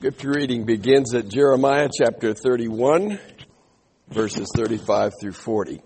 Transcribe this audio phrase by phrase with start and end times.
[0.00, 3.20] Scripture reading begins at Jeremiah chapter 31,
[4.08, 5.82] verses 35 through 40.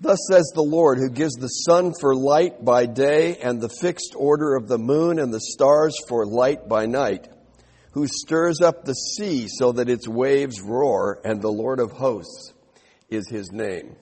[0.00, 4.16] Thus says the Lord, who gives the sun for light by day and the fixed
[4.16, 7.28] order of the moon and the stars for light by night,
[7.92, 12.52] who stirs up the sea so that its waves roar, and the Lord of hosts
[13.08, 13.94] is his name.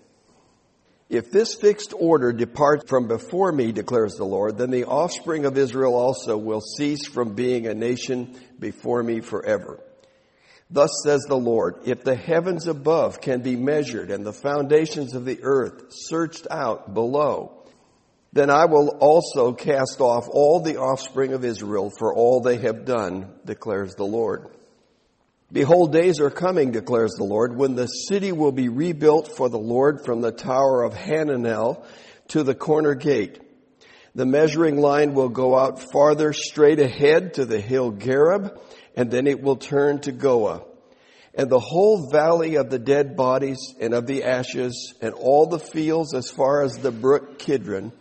[1.11, 5.59] If this fixed order departs from before me, declares the Lord, then the offspring of
[5.59, 9.81] Israel also will cease from being a nation before me forever.
[10.71, 15.27] Thus says the Lord, if the heavens above can be measured and the foundations of
[15.27, 17.65] the earth searched out below,
[18.33, 22.85] then I will also cast off all the offspring of Israel for all they have
[22.85, 24.49] done, declares the Lord.
[25.55, 29.57] Behold, days are coming, declares the Lord, when the city will be rebuilt for the
[29.57, 31.87] Lord from the tower of Hananel
[32.29, 33.41] to the corner gate.
[34.17, 38.59] The measuring line will go out farther straight ahead to the hill Gareb,
[38.97, 40.65] and then it will turn to Goah.
[41.37, 45.61] And the whole valley of the dead bodies and of the ashes and all the
[45.61, 47.93] fields as far as the brook Kidron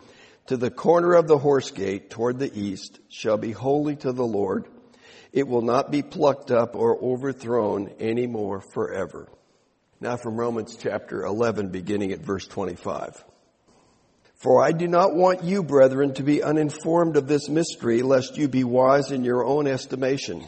[0.46, 4.26] to the corner of the horse gate toward the east shall be holy to the
[4.26, 4.66] Lord
[5.34, 9.28] it will not be plucked up or overthrown anymore forever.
[10.00, 13.24] Now from Romans chapter 11, beginning at verse 25.
[14.36, 18.46] For I do not want you, brethren, to be uninformed of this mystery, lest you
[18.46, 20.46] be wise in your own estimation.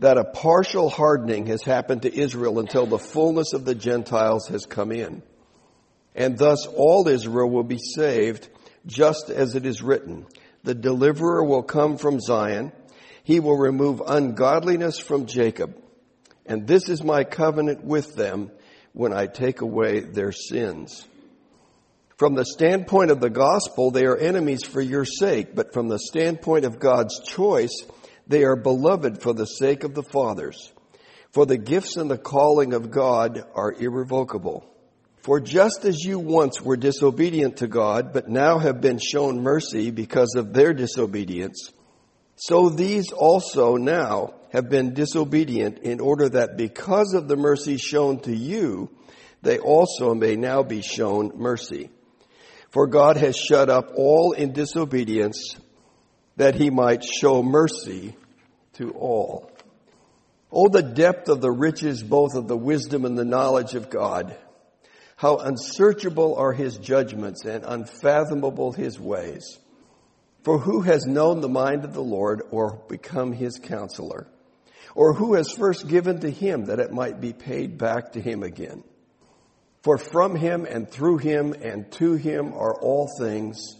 [0.00, 4.66] That a partial hardening has happened to Israel until the fullness of the Gentiles has
[4.66, 5.22] come in.
[6.16, 8.48] And thus all Israel will be saved,
[8.84, 10.26] just as it is written.
[10.64, 12.72] The deliverer will come from Zion
[13.22, 15.76] he will remove ungodliness from Jacob.
[16.46, 18.50] And this is my covenant with them
[18.92, 21.06] when I take away their sins.
[22.16, 25.98] From the standpoint of the gospel, they are enemies for your sake, but from the
[25.98, 27.74] standpoint of God's choice,
[28.26, 30.72] they are beloved for the sake of the fathers.
[31.32, 34.68] For the gifts and the calling of God are irrevocable.
[35.22, 39.90] For just as you once were disobedient to God, but now have been shown mercy
[39.90, 41.70] because of their disobedience,
[42.44, 48.18] so these also now have been disobedient in order that because of the mercy shown
[48.22, 48.90] to you,
[49.42, 51.88] they also may now be shown mercy.
[52.70, 55.54] For God has shut up all in disobedience
[56.36, 58.16] that he might show mercy
[58.72, 59.48] to all.
[60.50, 64.36] Oh, the depth of the riches both of the wisdom and the knowledge of God.
[65.14, 69.60] How unsearchable are his judgments and unfathomable his ways.
[70.42, 74.26] For who has known the mind of the Lord or become his counselor?
[74.94, 78.42] Or who has first given to him that it might be paid back to him
[78.42, 78.82] again?
[79.82, 83.76] For from him and through him and to him are all things.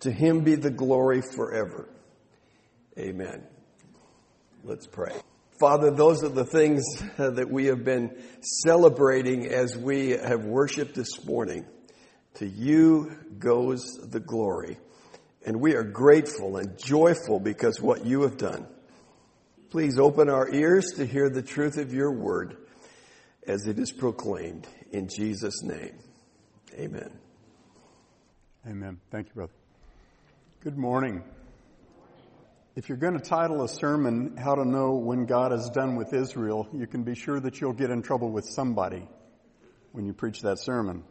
[0.00, 1.88] To him be the glory forever.
[2.98, 3.42] Amen.
[4.64, 5.14] Let's pray.
[5.58, 6.84] Father, those are the things
[7.16, 8.20] that we have been
[8.64, 11.64] celebrating as we have worshiped this morning.
[12.34, 14.78] To you goes the glory.
[15.44, 18.66] And we are grateful and joyful because what you have done.
[19.70, 22.56] Please open our ears to hear the truth of your word
[23.46, 25.98] as it is proclaimed in Jesus' name.
[26.74, 27.10] Amen.
[28.68, 29.00] Amen.
[29.10, 29.52] Thank you, brother.
[30.62, 31.24] Good morning.
[32.76, 36.14] If you're going to title a sermon, How to Know When God is Done with
[36.14, 39.06] Israel, you can be sure that you'll get in trouble with somebody
[39.90, 41.04] when you preach that sermon.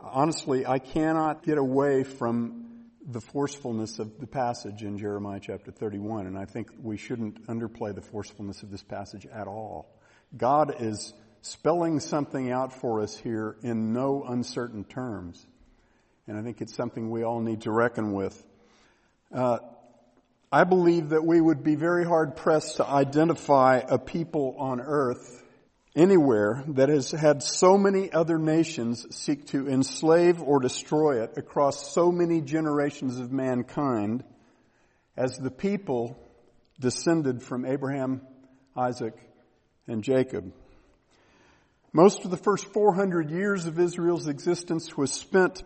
[0.00, 2.63] Honestly, I cannot get away from
[3.06, 7.94] the forcefulness of the passage in Jeremiah chapter 31, and I think we shouldn't underplay
[7.94, 9.94] the forcefulness of this passage at all.
[10.36, 11.12] God is
[11.42, 15.46] spelling something out for us here in no uncertain terms.
[16.26, 18.42] And I think it's something we all need to reckon with.
[19.32, 19.58] Uh,
[20.50, 25.43] I believe that we would be very hard pressed to identify a people on earth
[25.94, 31.92] anywhere that has had so many other nations seek to enslave or destroy it across
[31.92, 34.24] so many generations of mankind
[35.16, 36.18] as the people
[36.80, 38.20] descended from Abraham,
[38.76, 39.14] Isaac,
[39.86, 40.52] and Jacob.
[41.92, 45.62] Most of the first 400 years of Israel's existence was spent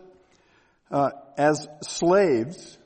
[0.91, 2.77] uh, as slaves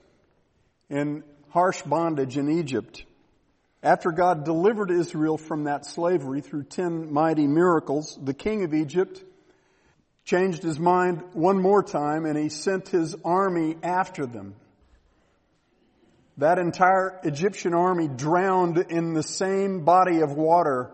[0.88, 3.04] in harsh bondage in Egypt.
[3.82, 9.24] After God delivered Israel from that slavery through ten mighty miracles, the king of Egypt
[10.24, 14.54] changed his mind one more time and he sent his army after them.
[16.38, 20.92] That entire Egyptian army drowned in the same body of water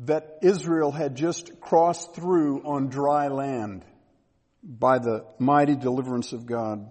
[0.00, 3.84] that Israel had just crossed through on dry land
[4.62, 6.90] by the mighty deliverance of God.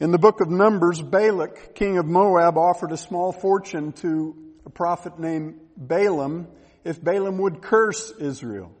[0.00, 4.70] In the book of Numbers, Balak, king of Moab, offered a small fortune to a
[4.70, 6.48] prophet named Balaam
[6.84, 8.72] if Balaam would curse Israel.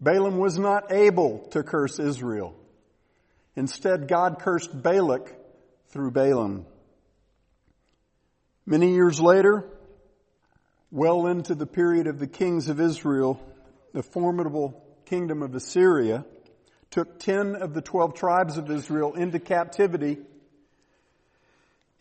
[0.00, 2.54] Balaam was not able to curse Israel.
[3.56, 5.34] Instead, God cursed Balak
[5.88, 6.66] through Balaam.
[8.64, 9.64] Many years later,
[10.92, 13.40] well into the period of the kings of Israel,
[13.92, 16.24] the formidable kingdom of Assyria
[16.92, 20.18] took 10 of the 12 tribes of Israel into captivity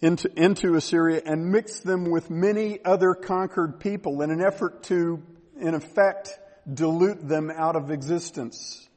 [0.02, 5.22] into, into Assyria and mixed them with many other conquered people in an effort to,
[5.60, 6.38] in effect,
[6.72, 8.88] dilute them out of existence.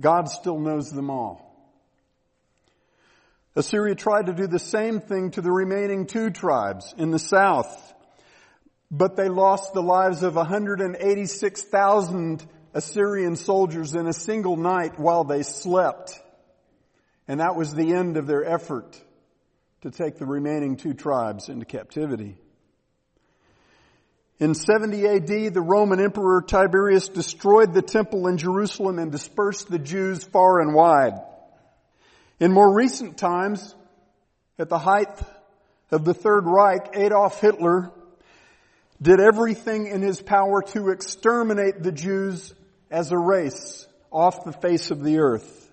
[0.00, 1.44] God still knows them all.
[3.54, 7.94] Assyria tried to do the same thing to the remaining two tribes in the south,
[8.90, 15.42] but they lost the lives of 186,000 Assyrian soldiers in a single night while they
[15.42, 16.18] slept.
[17.26, 19.00] And that was the end of their effort
[19.82, 22.36] to take the remaining two tribes into captivity.
[24.40, 29.80] In 70 AD, the Roman Emperor Tiberius destroyed the temple in Jerusalem and dispersed the
[29.80, 31.14] Jews far and wide.
[32.38, 33.74] In more recent times,
[34.58, 35.10] at the height
[35.90, 37.90] of the Third Reich, Adolf Hitler
[39.02, 42.54] did everything in his power to exterminate the Jews
[42.90, 45.70] as a race off the face of the earth.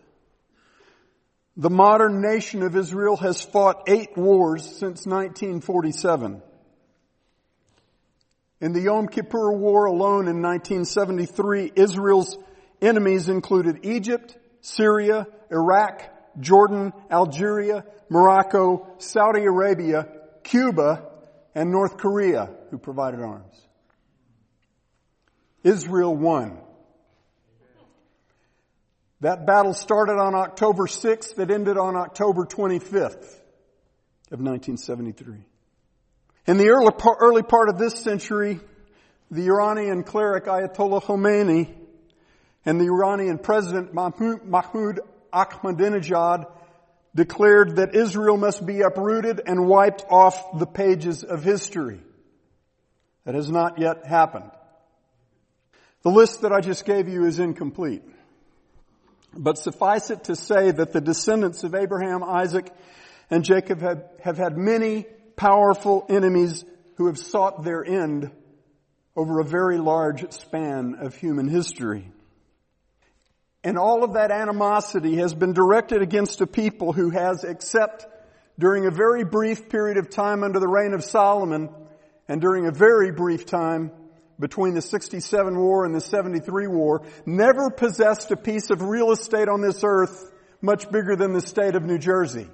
[1.57, 6.41] The modern nation of Israel has fought eight wars since 1947.
[8.59, 12.37] In the Yom Kippur War alone in 1973, Israel's
[12.81, 16.01] enemies included Egypt, Syria, Iraq,
[16.39, 20.07] Jordan, Algeria, Morocco, Saudi Arabia,
[20.43, 21.03] Cuba,
[21.53, 23.55] and North Korea, who provided arms.
[25.63, 26.59] Israel won.
[29.25, 33.23] That battle started on October 6th, it ended on October 25th
[34.29, 35.37] of 1973.
[36.45, 38.59] In the early, early part of this century,
[39.31, 41.73] the Iranian cleric Ayatollah Khomeini
[42.67, 44.99] and the Iranian president Mahmoud
[45.33, 46.45] Ahmadinejad
[47.15, 51.99] declared that Israel must be uprooted and wiped off the pages of history.
[53.23, 54.51] That has not yet happened.
[56.03, 58.03] The list that I just gave you is incomplete.
[59.35, 62.71] But suffice it to say that the descendants of Abraham, Isaac,
[63.29, 65.05] and Jacob have, have had many
[65.35, 66.63] powerful enemies
[66.95, 68.31] who have sought their end
[69.15, 72.11] over a very large span of human history.
[73.63, 78.05] And all of that animosity has been directed against a people who has, except
[78.59, 81.69] during a very brief period of time under the reign of Solomon,
[82.27, 83.91] and during a very brief time
[84.39, 89.47] between the 67 war and the 73 war, never possessed a piece of real estate
[89.47, 92.47] on this earth much bigger than the state of New Jersey.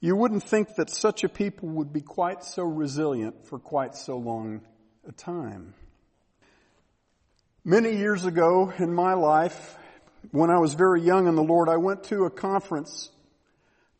[0.00, 4.16] You wouldn't think that such a people would be quite so resilient for quite so
[4.16, 4.62] long
[5.06, 5.74] a time.
[7.64, 9.76] Many years ago in my life,
[10.30, 13.10] when I was very young in the Lord, I went to a conference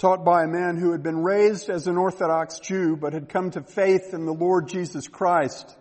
[0.01, 3.51] taught by a man who had been raised as an Orthodox Jew but had come
[3.51, 5.77] to faith in the Lord Jesus Christ.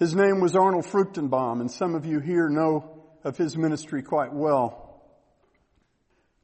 [0.00, 4.32] His name was Arnold Fruchtenbaum, and some of you here know of his ministry quite
[4.32, 5.00] well.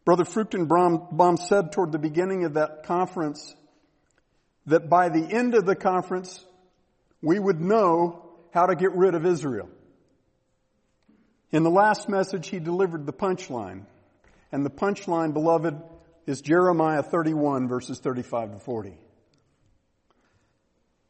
[0.04, 3.52] Brother Fruchtenbaum said toward the beginning of that conference
[4.66, 6.44] that by the end of the conference,
[7.20, 9.68] we would know how to get rid of Israel.
[11.50, 13.86] In the last message, he delivered the punchline.
[14.52, 15.82] And the punchline, beloved,
[16.26, 18.98] is Jeremiah 31 verses 35 to 40.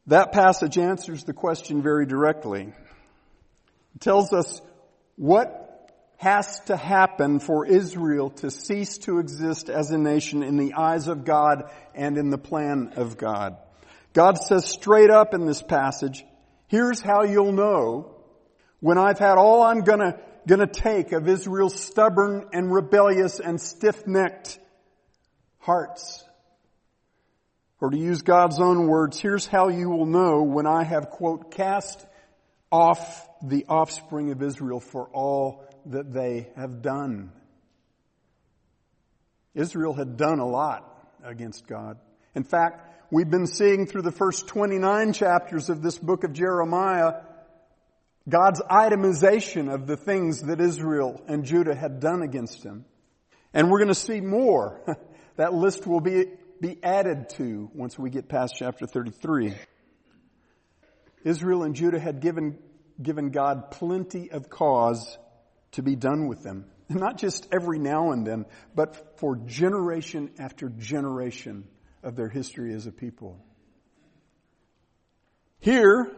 [0.07, 2.73] That passage answers the question very directly.
[3.95, 4.61] It tells us
[5.15, 5.65] what
[6.17, 11.07] has to happen for Israel to cease to exist as a nation in the eyes
[11.07, 13.57] of God and in the plan of God.
[14.13, 16.25] God says straight up in this passage,
[16.67, 18.15] here's how you'll know
[18.79, 24.59] when I've had all I'm gonna, gonna take of Israel's stubborn and rebellious and stiff-necked
[25.65, 26.23] hearts.
[27.81, 31.51] Or to use God's own words, here's how you will know when I have, quote,
[31.51, 32.05] cast
[32.71, 37.31] off the offspring of Israel for all that they have done.
[39.53, 40.83] Israel had done a lot
[41.23, 41.97] against God.
[42.33, 47.21] In fact, we've been seeing through the first 29 chapters of this book of Jeremiah
[48.27, 52.85] God's itemization of the things that Israel and Judah had done against him.
[53.53, 54.81] And we're going to see more
[55.37, 56.27] That list will be,
[56.61, 59.53] be added to once we get past chapter 33.
[61.23, 62.57] Israel and Judah had given,
[63.01, 65.17] given God plenty of cause
[65.73, 66.65] to be done with them.
[66.89, 71.67] Not just every now and then, but for generation after generation
[72.03, 73.43] of their history as a people.
[75.59, 76.11] Here,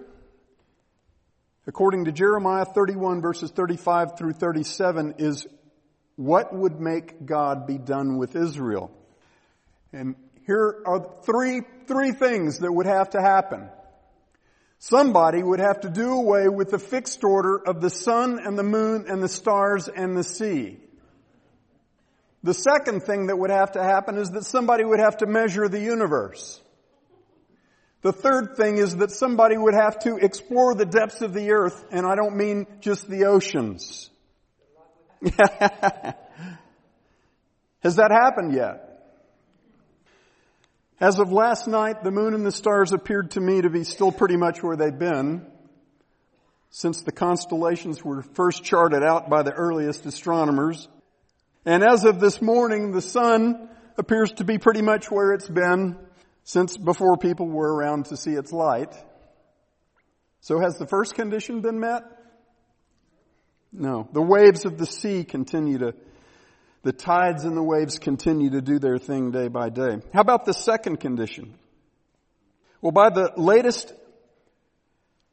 [1.66, 5.48] according to Jeremiah 31 verses 35 through 37 is
[6.18, 8.92] what would make God be done with Israel.
[9.94, 10.16] And
[10.46, 13.70] here are three, three things that would have to happen.
[14.80, 18.64] Somebody would have to do away with the fixed order of the sun and the
[18.64, 20.78] moon and the stars and the sea.
[22.44, 25.68] The second thing that would have to happen is that somebody would have to measure
[25.68, 26.62] the universe.
[28.04, 31.84] The third thing is that somebody would have to explore the depths of the earth,
[31.92, 34.10] and I don't mean just the oceans.
[37.82, 38.87] Has that happened yet?
[41.00, 44.12] As of last night, the moon and the stars appeared to me to be still
[44.12, 45.46] pretty much where they've been
[46.70, 50.88] since the constellations were first charted out by the earliest astronomers.
[51.66, 55.98] And as of this morning, the sun appears to be pretty much where it's been
[56.44, 58.94] since before people were around to see its light.
[60.42, 62.04] So has the first condition been met?
[63.72, 64.08] No.
[64.14, 65.94] The waves of the sea continue to
[66.84, 70.00] the tides and the waves continue to do their thing day by day.
[70.14, 71.54] How about the second condition?
[72.82, 73.94] Well, by the latest,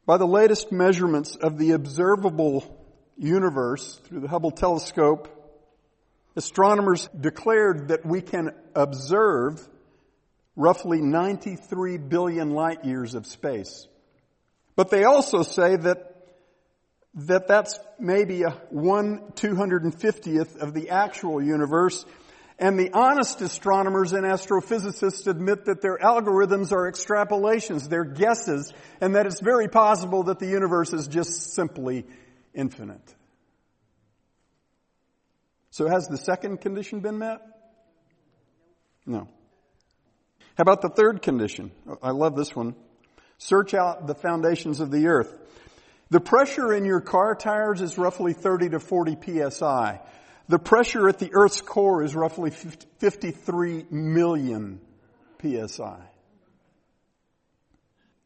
[0.05, 2.63] by the latest measurements of the observable
[3.17, 5.29] universe through the Hubble telescope,
[6.35, 9.65] astronomers declared that we can observe
[10.55, 13.87] roughly 93 billion light years of space.
[14.75, 16.14] But they also say that
[17.15, 22.05] that that's maybe a 1 250th of the actual universe.
[22.57, 29.15] And the honest astronomers and astrophysicists admit that their algorithms are extrapolations, they're guesses, and
[29.15, 32.05] that it's very possible that the universe is just simply
[32.53, 33.13] infinite.
[35.71, 37.41] So has the second condition been met?
[39.05, 39.27] No.
[40.57, 41.71] How about the third condition?
[42.01, 42.75] I love this one.
[43.37, 45.37] Search out the foundations of the earth.
[46.09, 49.17] The pressure in your car tires is roughly 30 to 40
[49.49, 50.01] psi.
[50.47, 54.79] The pressure at the Earth's core is roughly 53 million
[55.41, 55.97] psi.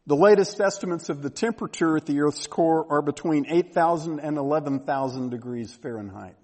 [0.05, 5.29] The latest estimates of the temperature at the Earth's core are between 8,000 and 11,000
[5.29, 6.35] degrees Fahrenheit.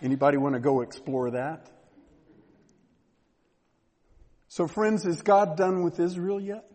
[0.00, 1.68] Anybody want to go explore that?
[4.48, 6.70] So friends, is God done with Israel yet?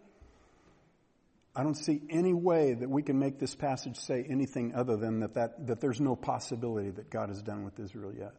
[1.59, 5.19] I don't see any way that we can make this passage say anything other than
[5.19, 8.31] that, that, that there's no possibility that God has done with Israel yet.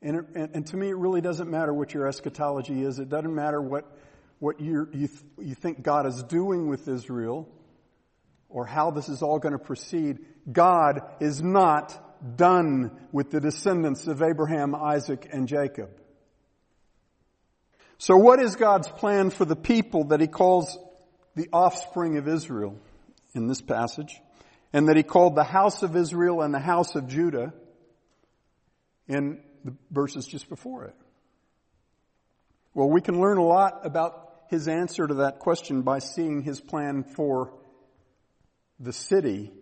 [0.00, 2.98] And, it, and, and, to me, it really doesn't matter what your eschatology is.
[2.98, 3.84] It doesn't matter what,
[4.38, 7.46] what you, th- you think God is doing with Israel
[8.48, 10.20] or how this is all going to proceed.
[10.50, 15.90] God is not done with the descendants of Abraham, Isaac, and Jacob.
[17.98, 20.78] So what is God's plan for the people that he calls
[21.34, 22.76] the offspring of Israel
[23.34, 24.20] in this passage,
[24.72, 27.52] and that he called the house of Israel and the house of Judah
[29.08, 30.94] in the verses just before it.
[32.74, 36.60] Well, we can learn a lot about his answer to that question by seeing his
[36.60, 37.52] plan for
[38.80, 39.52] the city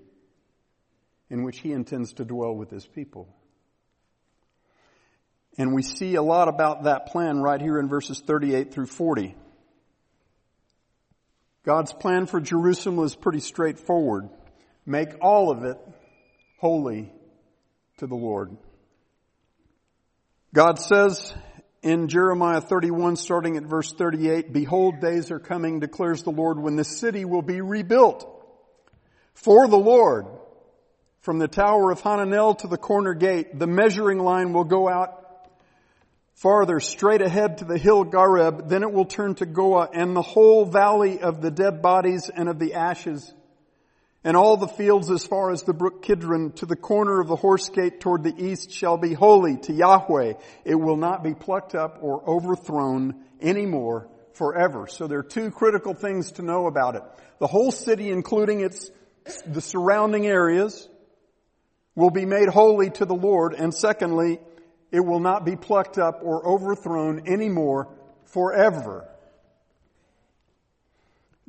[1.31, 3.29] in which he intends to dwell with his people.
[5.59, 9.35] And we see a lot about that plan right here in verses 38 through 40.
[11.65, 14.29] God's plan for Jerusalem was pretty straightforward.
[14.85, 15.79] Make all of it
[16.59, 17.13] holy
[17.99, 18.57] to the Lord.
[20.53, 21.33] God says
[21.83, 26.77] in Jeremiah 31 starting at verse 38, Behold, days are coming, declares the Lord, when
[26.77, 28.29] the city will be rebuilt
[29.35, 30.27] for the Lord.
[31.21, 35.22] From the tower of Hananel to the corner gate, the measuring line will go out
[36.35, 40.23] farther straight ahead to the hill Gareb, then it will turn to Goah and the
[40.23, 43.33] whole valley of the dead bodies and of the ashes
[44.25, 47.37] and all the fields as far as the brook Kidron to the corner of the
[47.37, 50.35] horse gate toward the east shall be holy to Yahweh.
[50.65, 54.87] It will not be plucked up or overthrown anymore forever.
[54.87, 57.03] So there are two critical things to know about it.
[57.41, 58.91] The whole city, including its,
[59.47, 60.89] the surrounding areas,
[61.97, 63.55] will be made holy to the Lord.
[63.55, 64.39] And secondly,
[64.93, 67.89] it will not be plucked up or overthrown anymore
[68.27, 69.09] forever.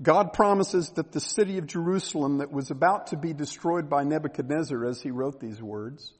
[0.01, 4.85] God promises that the city of Jerusalem that was about to be destroyed by Nebuchadnezzar
[4.85, 6.13] as he wrote these words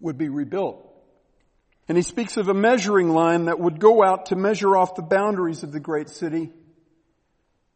[0.00, 0.90] would be rebuilt.
[1.88, 5.02] And he speaks of a measuring line that would go out to measure off the
[5.02, 6.50] boundaries of the great city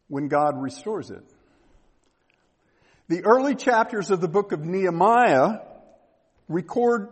[0.07, 1.23] when God restores it.
[3.07, 5.59] The early chapters of the book of Nehemiah
[6.47, 7.09] record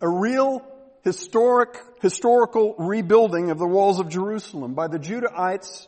[0.00, 0.62] a real
[1.02, 5.86] historic, historical rebuilding of the walls of Jerusalem by the Judahites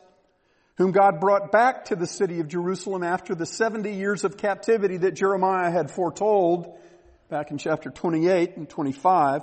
[0.81, 4.97] whom God brought back to the city of Jerusalem after the 70 years of captivity
[4.97, 6.75] that Jeremiah had foretold
[7.29, 9.43] back in chapter 28 and 25.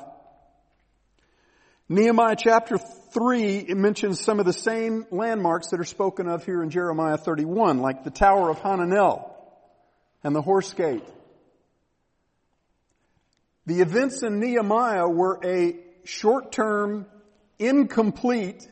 [1.89, 6.71] Nehemiah chapter 3 mentions some of the same landmarks that are spoken of here in
[6.71, 9.31] Jeremiah 31, like the Tower of Hananel
[10.23, 11.03] and the Horse Gate.
[13.67, 17.05] The events in Nehemiah were a short-term,
[17.59, 18.65] incomplete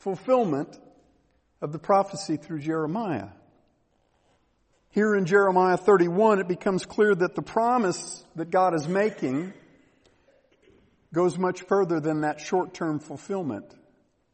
[0.00, 0.78] fulfillment
[1.62, 3.28] of the prophecy through Jeremiah.
[4.90, 9.54] Here in Jeremiah 31, it becomes clear that the promise that God is making
[11.14, 13.64] goes much further than that short-term fulfillment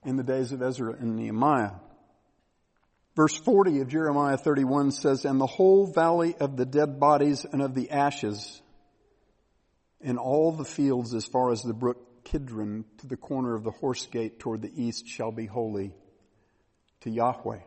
[0.05, 1.71] in the days of Ezra and Nehemiah.
[3.15, 7.63] Verse 40 of Jeremiah 31 says, And the whole valley of the dead bodies and
[7.63, 8.61] of the ashes,
[10.05, 13.71] and all the fields as far as the brook Kidron to the corner of the
[13.71, 15.95] horse gate toward the east shall be holy
[17.01, 17.61] to Yahweh.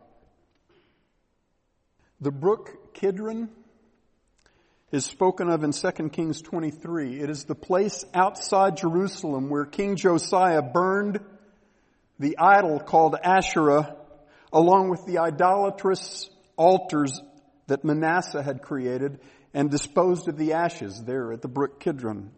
[2.22, 3.50] The brook Kidron
[4.92, 7.20] is spoken of in 2 Kings 23.
[7.20, 11.20] It is the place outside Jerusalem where King Josiah burned
[12.20, 13.96] the idol called Asherah
[14.54, 17.20] along with the idolatrous altars
[17.68, 19.20] that Manasseh had created
[19.58, 22.30] and disposed of the ashes there at the brook Kidron.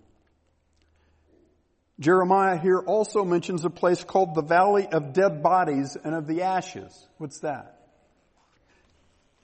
[1.99, 6.43] Jeremiah here also mentions a place called the Valley of Dead Bodies and of the
[6.43, 6.97] Ashes.
[7.17, 7.77] What's that?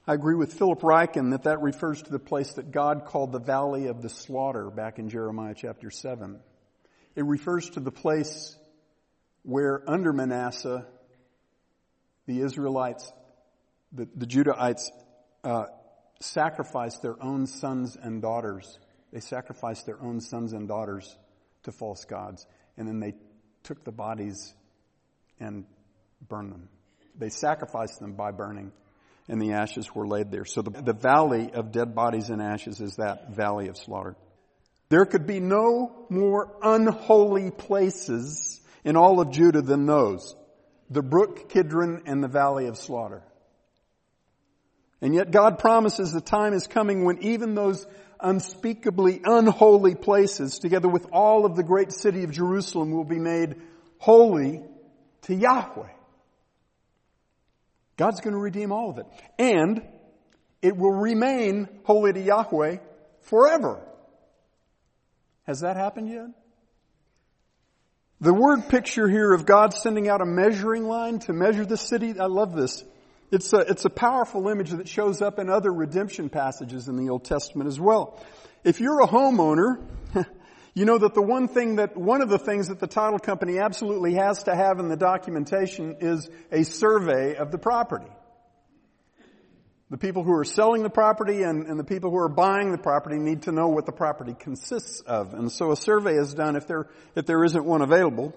[0.07, 3.41] I agree with Philip Ryken that that refers to the place that God called the
[3.41, 6.39] Valley of the Slaughter back in Jeremiah chapter 7.
[7.17, 8.55] It refers to the place
[9.43, 10.85] where under Manasseh,
[12.25, 13.11] the Israelites,
[13.91, 14.91] the, the Judahites,
[15.43, 15.65] uh,
[16.19, 18.79] sacrificed their own sons and daughters.
[19.11, 21.15] They sacrificed their own sons and daughters
[21.63, 22.45] to false gods.
[22.77, 23.13] And then they
[23.63, 24.53] took the bodies
[25.39, 25.65] and
[26.27, 26.69] burned them.
[27.17, 28.71] They sacrificed them by burning,
[29.29, 30.45] and the ashes were laid there.
[30.45, 34.15] So the, the valley of dead bodies and ashes is that valley of slaughter.
[34.89, 40.35] There could be no more unholy places in all of Judah than those.
[40.89, 43.23] The brook Kidron and the valley of slaughter.
[45.01, 47.85] And yet God promises the time is coming when even those
[48.19, 53.55] unspeakably unholy places, together with all of the great city of Jerusalem, will be made
[53.97, 54.63] holy
[55.23, 55.89] to Yahweh.
[57.97, 59.05] God's going to redeem all of it.
[59.37, 59.81] And
[60.61, 62.77] it will remain holy to Yahweh
[63.21, 63.81] forever.
[65.43, 66.27] Has that happened yet?
[68.21, 72.19] The word picture here of God sending out a measuring line to measure the city,
[72.19, 72.83] I love this.
[73.31, 77.09] It's a, it's a powerful image that shows up in other redemption passages in the
[77.09, 78.23] Old Testament as well.
[78.63, 79.81] If you're a homeowner,
[80.75, 83.57] you know that the one thing that, one of the things that the title company
[83.57, 88.11] absolutely has to have in the documentation is a survey of the property.
[89.89, 92.77] The people who are selling the property and, and, the people who are buying the
[92.77, 95.35] property need to know what the property consists of.
[95.35, 98.33] And so a survey is done if there, if there isn't one available.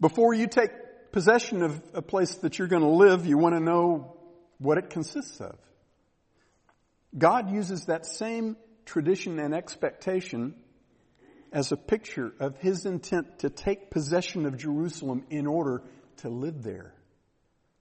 [0.00, 0.70] Before you take
[1.16, 4.14] possession of a place that you're going to live, you want to know
[4.58, 5.56] what it consists of.
[7.16, 10.54] God uses that same tradition and expectation
[11.54, 15.82] as a picture of his intent to take possession of Jerusalem in order
[16.18, 16.92] to live there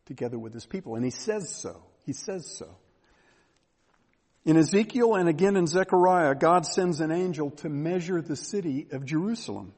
[0.05, 0.95] together with his people.
[0.95, 1.83] And he says so.
[2.05, 2.77] He says so.
[4.45, 9.03] In Ezekiel and again in Zechariah, God sends an angel to measure the city of
[9.03, 9.73] Jerusalem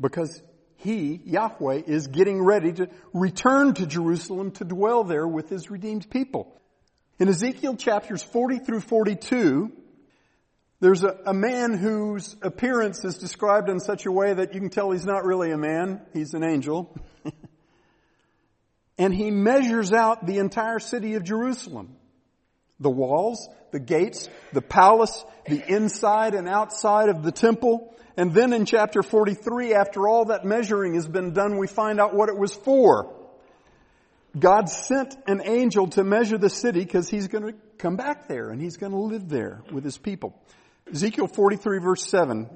[0.00, 0.40] because
[0.76, 6.08] he, Yahweh, is getting ready to return to Jerusalem to dwell there with his redeemed
[6.10, 6.54] people.
[7.18, 9.72] In Ezekiel chapters 40 through 42,
[10.80, 14.68] there's a, a, man whose appearance is described in such a way that you can
[14.68, 16.94] tell he's not really a man, he's an angel.
[18.98, 21.96] and he measures out the entire city of Jerusalem.
[22.78, 28.54] The walls, the gates, the palace, the inside and outside of the temple, and then
[28.54, 32.38] in chapter 43, after all that measuring has been done, we find out what it
[32.38, 33.14] was for.
[34.38, 38.48] God sent an angel to measure the city because he's going to come back there
[38.48, 40.34] and he's going to live there with his people.
[40.90, 42.48] Ezekiel 43 verse 7,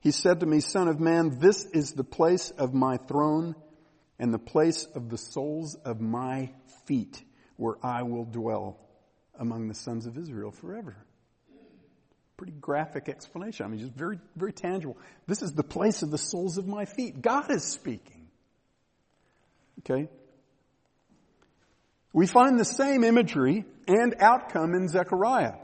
[0.00, 3.54] he said to me, son of man, this is the place of my throne
[4.18, 6.52] and the place of the soles of my
[6.84, 7.22] feet
[7.56, 8.83] where I will dwell
[9.38, 10.96] among the sons of Israel forever
[12.36, 13.64] pretty graphic explanation.
[13.64, 14.96] I mean, just very, very tangible.
[15.26, 17.22] This is the place of the soles of my feet.
[17.22, 18.28] God is speaking.
[19.80, 20.08] Okay?
[22.12, 25.54] We find the same imagery and outcome in Zechariah.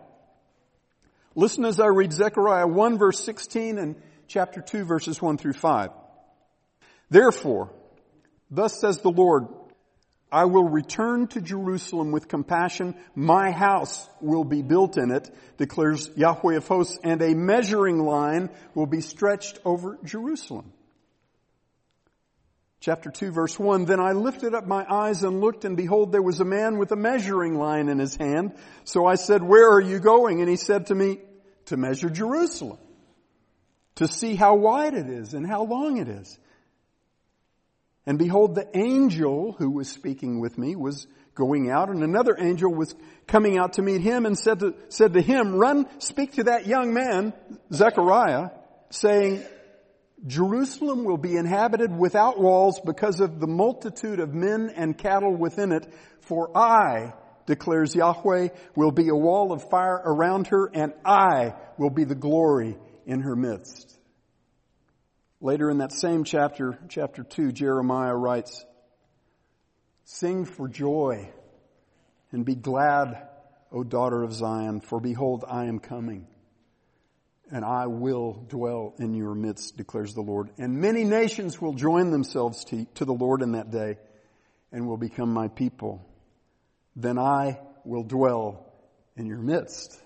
[1.35, 5.91] Listen as I read Zechariah 1 verse 16 and chapter 2 verses 1 through 5.
[7.09, 7.73] Therefore,
[8.51, 9.49] thus says the Lord,
[10.33, 12.95] I will return to Jerusalem with compassion.
[13.15, 18.51] My house will be built in it, declares Yahweh of hosts, and a measuring line
[18.75, 20.73] will be stretched over Jerusalem.
[22.81, 26.23] Chapter 2 verse 1, Then I lifted up my eyes and looked and behold there
[26.23, 28.55] was a man with a measuring line in his hand.
[28.85, 30.41] So I said, Where are you going?
[30.41, 31.19] And he said to me,
[31.67, 32.79] To measure Jerusalem.
[33.97, 36.39] To see how wide it is and how long it is.
[38.11, 42.75] And behold, the angel who was speaking with me was going out and another angel
[42.75, 42.93] was
[43.29, 46.67] coming out to meet him and said to, said to him, run, speak to that
[46.67, 47.33] young man,
[47.73, 48.51] Zechariah,
[48.91, 49.45] saying,
[50.27, 55.71] Jerusalem will be inhabited without walls because of the multitude of men and cattle within
[55.71, 55.87] it.
[56.23, 57.13] For I,
[57.47, 62.17] declares Yahweh, will be a wall of fire around her and I will be the
[62.17, 63.90] glory in her midst.
[65.41, 68.65] Later in that same chapter, chapter 2, Jeremiah writes,
[70.05, 71.31] Sing for joy
[72.31, 73.27] and be glad,
[73.73, 76.27] O daughter of Zion, for behold, I am coming
[77.51, 80.51] and I will dwell in your midst, declares the Lord.
[80.59, 83.99] And many nations will join themselves to, to the Lord in that day
[84.73, 86.07] and will become my people.
[86.95, 88.73] Then I will dwell
[89.17, 90.01] in your midst.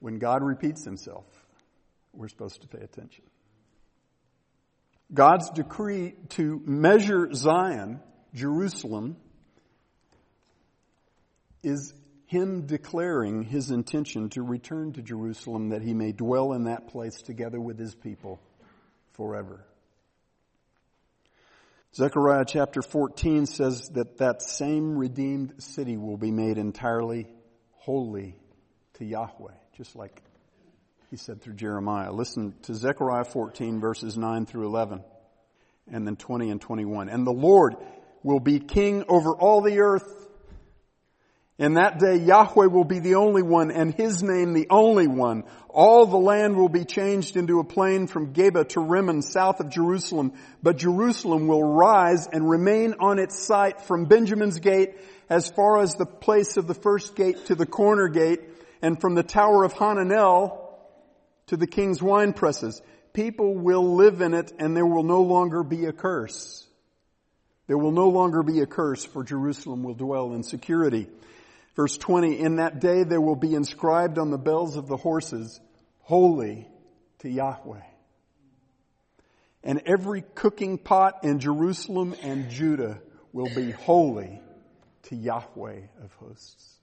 [0.00, 1.24] When God repeats himself,
[2.12, 3.24] we're supposed to pay attention.
[5.14, 8.00] God's decree to measure Zion,
[8.34, 9.16] Jerusalem,
[11.62, 11.92] is
[12.26, 17.20] him declaring his intention to return to Jerusalem that he may dwell in that place
[17.20, 18.40] together with his people
[19.12, 19.66] forever.
[21.94, 27.26] Zechariah chapter 14 says that that same redeemed city will be made entirely
[27.72, 28.34] holy
[28.94, 30.22] to Yahweh, just like
[31.12, 32.10] he said through Jeremiah.
[32.10, 35.04] Listen to Zechariah 14 verses 9 through 11
[35.92, 37.10] and then 20 and 21.
[37.10, 37.76] And the Lord
[38.22, 40.10] will be king over all the earth.
[41.58, 45.44] In that day Yahweh will be the only one and his name the only one.
[45.68, 49.68] All the land will be changed into a plain from Geba to Rimmon south of
[49.68, 50.32] Jerusalem.
[50.62, 54.94] But Jerusalem will rise and remain on its site from Benjamin's gate
[55.28, 58.40] as far as the place of the first gate to the corner gate
[58.80, 60.61] and from the tower of Hananel
[61.52, 62.80] to the king's wine presses.
[63.12, 66.66] People will live in it and there will no longer be a curse.
[67.66, 71.08] There will no longer be a curse for Jerusalem will dwell in security.
[71.76, 75.60] Verse 20, in that day there will be inscribed on the bells of the horses,
[76.00, 76.66] holy
[77.18, 77.84] to Yahweh.
[79.62, 82.98] And every cooking pot in Jerusalem and Judah
[83.34, 84.40] will be holy
[85.02, 86.81] to Yahweh of hosts.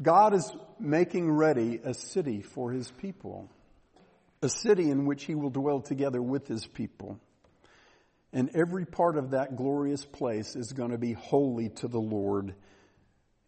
[0.00, 3.50] God is making ready a city for his people,
[4.42, 7.18] a city in which he will dwell together with his people.
[8.32, 12.54] And every part of that glorious place is going to be holy to the Lord,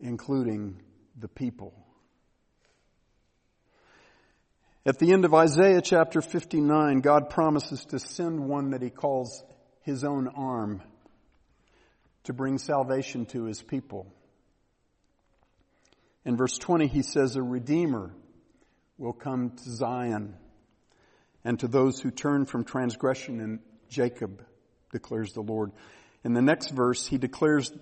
[0.01, 0.81] including
[1.19, 1.75] the people.
[4.87, 9.43] At the end of Isaiah chapter 59, God promises to send one that he calls
[9.83, 10.81] his own arm
[12.25, 14.07] to bring salvation to his people.
[16.29, 18.11] In verse 20, he says, A redeemer
[18.99, 20.35] will come to Zion
[21.43, 24.45] and to those who turn from transgression in Jacob,
[24.93, 25.73] declares the Lord.
[26.25, 27.73] In the next verse, he declares,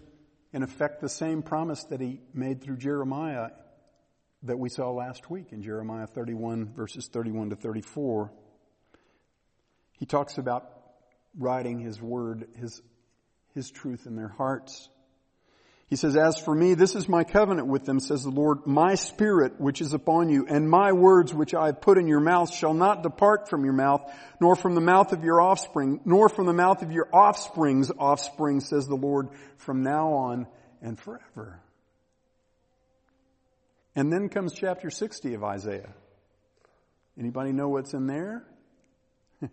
[0.53, 3.49] in effect, the same promise that he made through Jeremiah
[4.45, 8.31] that we saw last week in Jeremiah 31, verses 31 to 34.
[9.99, 10.71] He talks about
[11.37, 12.81] writing his word, his,
[13.57, 14.89] his truth in their hearts.
[15.89, 18.67] He says, as for me, this is my covenant with them, says the Lord.
[18.67, 22.19] My spirit, which is upon you, and my words, which I have put in your
[22.19, 24.03] mouth, shall not depart from your mouth,
[24.41, 28.61] nor from the mouth of your offspring, nor from the mouth of your offspring's offspring,
[28.61, 30.49] says the Lord, from now on
[30.83, 31.61] and forever.
[33.95, 35.95] And then comes chapter 60 of Isaiah.
[37.17, 38.45] Anybody know what's in there?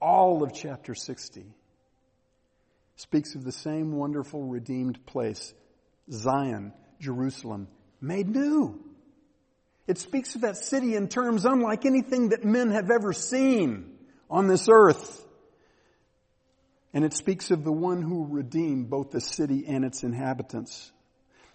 [0.00, 1.46] All of chapter 60
[2.96, 5.52] speaks of the same wonderful redeemed place,
[6.10, 7.68] Zion, Jerusalem,
[8.00, 8.82] made new.
[9.86, 14.48] It speaks of that city in terms unlike anything that men have ever seen on
[14.48, 15.24] this earth.
[16.92, 20.90] And it speaks of the one who redeemed both the city and its inhabitants.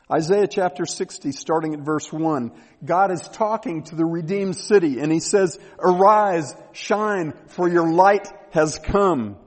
[0.09, 2.51] Isaiah chapter 60, starting at verse 1,
[2.85, 8.31] God is talking to the redeemed city and he says, Arise, shine, for your light
[8.51, 9.37] has come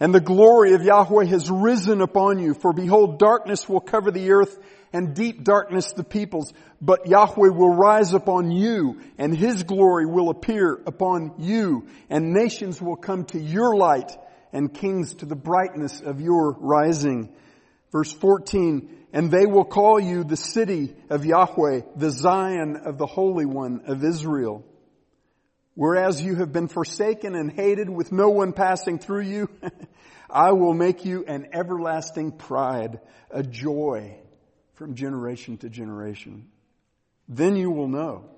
[0.00, 2.54] And the glory of Yahweh has risen upon you.
[2.54, 4.56] For behold, darkness will cover the earth
[4.92, 6.52] and deep darkness the peoples.
[6.80, 12.80] But Yahweh will rise upon you and his glory will appear upon you and nations
[12.80, 14.16] will come to your light
[14.52, 17.30] and kings to the brightness of your rising.
[17.90, 23.06] Verse 14, and they will call you the city of Yahweh, the Zion of the
[23.06, 24.64] Holy One of Israel.
[25.78, 29.48] Whereas you have been forsaken and hated with no one passing through you,
[30.28, 32.98] I will make you an everlasting pride,
[33.30, 34.16] a joy
[34.74, 36.48] from generation to generation.
[37.28, 38.28] Then you will know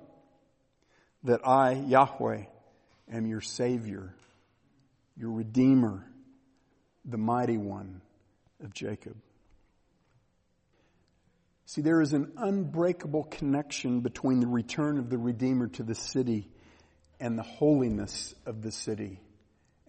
[1.25, 2.43] that I, Yahweh,
[3.11, 4.15] am your Savior,
[5.17, 6.05] your Redeemer,
[7.07, 8.03] the Mighty One
[8.63, 9.17] of Jacob.
[11.65, 16.51] See, there is an unbreakable connection between the return of the Redeemer to the city
[17.21, 19.21] and the holiness of the city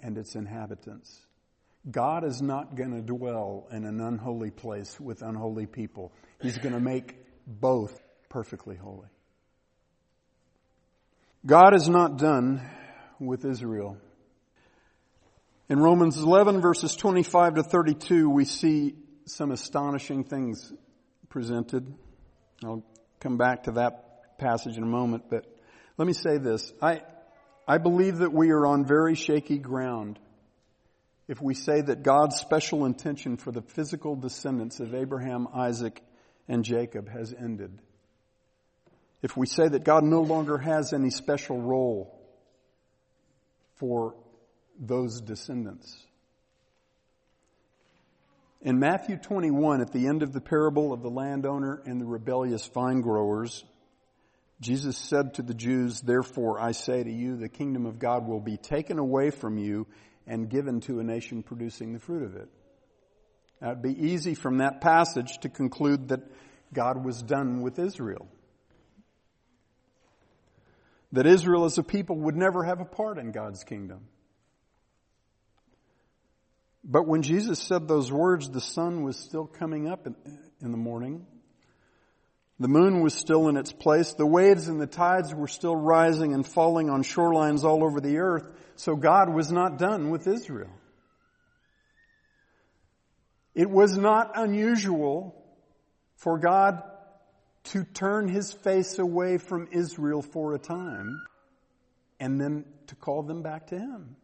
[0.01, 1.19] and its inhabitants.
[1.89, 6.11] God is not going to dwell in an unholy place with unholy people.
[6.41, 7.15] He's going to make
[7.47, 9.07] both perfectly holy.
[11.45, 12.61] God is not done
[13.19, 13.97] with Israel.
[15.69, 18.93] In Romans 11 verses 25 to 32, we see
[19.25, 20.71] some astonishing things
[21.29, 21.91] presented.
[22.63, 22.83] I'll
[23.19, 25.45] come back to that passage in a moment, but
[25.97, 26.71] let me say this.
[26.81, 27.01] I,
[27.71, 30.19] I believe that we are on very shaky ground
[31.29, 36.03] if we say that God's special intention for the physical descendants of Abraham, Isaac,
[36.49, 37.79] and Jacob has ended.
[39.21, 42.19] If we say that God no longer has any special role
[43.77, 44.15] for
[44.77, 45.97] those descendants.
[48.61, 52.65] In Matthew 21, at the end of the parable of the landowner and the rebellious
[52.65, 53.63] vine growers,
[54.61, 58.39] Jesus said to the Jews, Therefore I say to you, the kingdom of God will
[58.39, 59.87] be taken away from you
[60.27, 62.47] and given to a nation producing the fruit of it.
[63.59, 66.21] Now it'd be easy from that passage to conclude that
[66.73, 68.27] God was done with Israel.
[71.11, 74.07] That Israel as a people would never have a part in God's kingdom.
[76.83, 80.15] But when Jesus said those words, the sun was still coming up in,
[80.61, 81.25] in the morning
[82.61, 84.13] the moon was still in its place.
[84.13, 88.19] The waves and the tides were still rising and falling on shorelines all over the
[88.19, 88.43] earth.
[88.75, 90.69] So God was not done with Israel.
[93.55, 95.35] It was not unusual
[96.17, 96.83] for God
[97.63, 101.19] to turn his face away from Israel for a time
[102.19, 104.15] and then to call them back to him.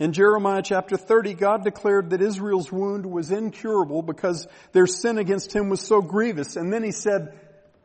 [0.00, 5.54] In Jeremiah chapter 30, God declared that Israel's wound was incurable because their sin against
[5.54, 6.56] him was so grievous.
[6.56, 7.38] And then he said,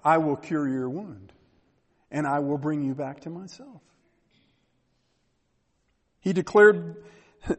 [0.04, 1.34] I will cure your wound
[2.12, 3.82] and I will bring you back to myself.
[6.20, 7.04] He declared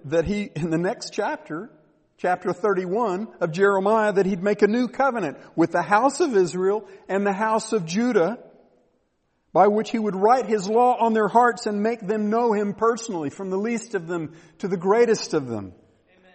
[0.05, 1.70] that he, in the next chapter,
[2.18, 6.88] chapter 31 of Jeremiah, that he'd make a new covenant with the house of Israel
[7.09, 8.38] and the house of Judah
[9.53, 12.74] by which he would write his law on their hearts and make them know him
[12.74, 15.72] personally, from the least of them to the greatest of them.
[16.18, 16.33] Amen.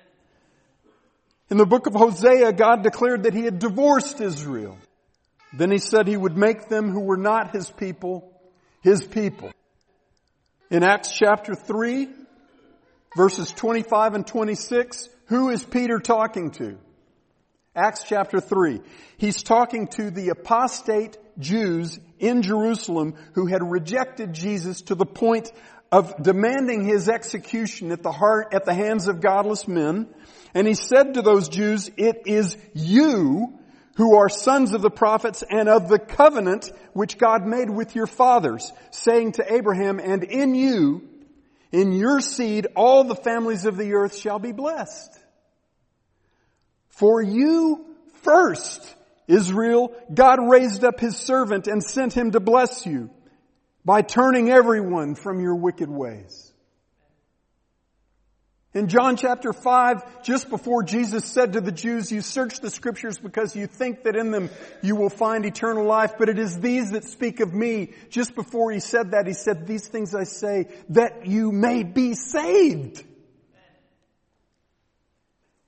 [1.51, 4.77] In the book of Hosea, God declared that he had divorced Israel.
[5.55, 8.31] Then he said he would make them who were not his people,
[8.81, 9.51] his people.
[10.71, 12.09] In Acts chapter 3,
[13.15, 16.77] verses 25 and 26, who is Peter talking to?
[17.75, 18.81] Acts chapter 3.
[19.17, 25.51] He's talking to the apostate Jews in Jerusalem who had rejected Jesus to the point
[25.91, 30.07] of demanding his execution at the heart, at the hands of godless men.
[30.55, 33.59] And he said to those Jews, it is you
[33.95, 38.07] who are sons of the prophets and of the covenant which God made with your
[38.07, 41.07] fathers, saying to Abraham, and in you,
[41.71, 45.19] in your seed, all the families of the earth shall be blessed.
[46.89, 47.85] For you
[48.21, 48.81] first,
[49.27, 53.09] Israel, God raised up his servant and sent him to bless you
[53.83, 56.52] by turning everyone from your wicked ways.
[58.73, 63.19] In John chapter 5, just before Jesus said to the Jews, you search the scriptures
[63.19, 64.49] because you think that in them
[64.81, 67.93] you will find eternal life, but it is these that speak of me.
[68.09, 72.15] Just before he said that, he said, these things I say that you may be
[72.15, 73.03] saved.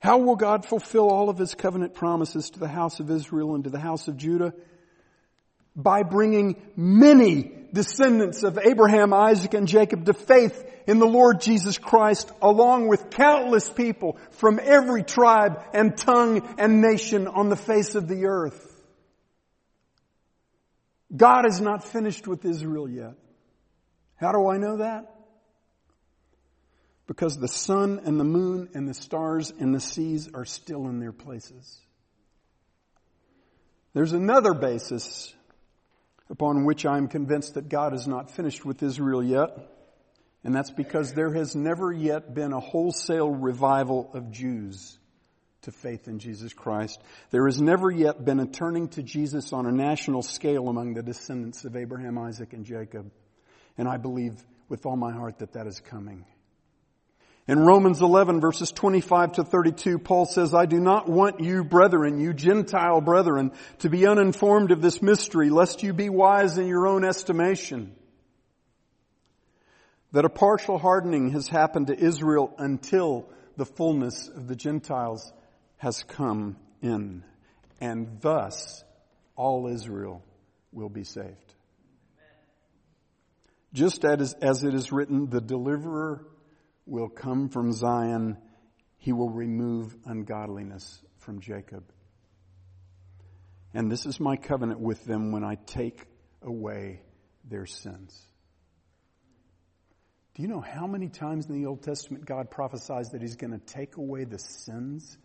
[0.00, 3.64] How will God fulfill all of his covenant promises to the house of Israel and
[3.64, 4.52] to the house of Judah?
[5.76, 11.78] By bringing many descendants of Abraham, Isaac, and Jacob to faith in the Lord Jesus
[11.78, 17.94] Christ along with countless people from every tribe and tongue and nation on the face
[17.94, 18.72] of the earth.
[21.14, 23.14] God is not finished with Israel yet.
[24.16, 25.12] How do I know that?
[27.06, 30.98] Because the sun and the moon and the stars and the seas are still in
[30.98, 31.78] their places.
[33.92, 35.32] There's another basis
[36.28, 39.50] upon which I'm convinced that God is not finished with Israel yet.
[40.44, 44.98] And that's because there has never yet been a wholesale revival of Jews
[45.62, 47.00] to faith in Jesus Christ.
[47.30, 51.02] There has never yet been a turning to Jesus on a national scale among the
[51.02, 53.10] descendants of Abraham, Isaac, and Jacob.
[53.76, 54.34] And I believe
[54.68, 56.24] with all my heart that that is coming.
[57.48, 62.18] In Romans 11 verses 25 to 32, Paul says, I do not want you brethren,
[62.18, 66.88] you Gentile brethren, to be uninformed of this mystery, lest you be wise in your
[66.88, 67.94] own estimation.
[70.10, 75.32] That a partial hardening has happened to Israel until the fullness of the Gentiles
[75.76, 77.22] has come in.
[77.80, 78.82] And thus,
[79.36, 80.24] all Israel
[80.72, 81.54] will be saved.
[83.72, 86.24] Just as, as it is written, the deliverer
[86.86, 88.38] will come from Zion.
[88.96, 91.84] He will remove ungodliness from Jacob.
[93.74, 96.06] And this is my covenant with them when I take
[96.42, 97.02] away
[97.44, 98.18] their sins.
[100.34, 103.52] Do you know how many times in the Old Testament God prophesies that He's going
[103.52, 105.16] to take away the sins